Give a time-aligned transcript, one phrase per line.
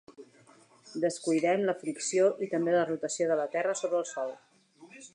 [1.03, 4.39] Descuidem la fricció i també la rotació de la terra sobre el sol.